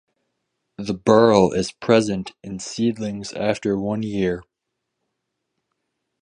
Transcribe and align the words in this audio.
The 0.79 0.95
burl 0.95 1.51
is 1.51 1.71
present 1.71 2.31
in 2.43 2.57
seedlings 2.57 3.33
after 3.33 3.77
one 3.77 4.01
year. 4.01 4.41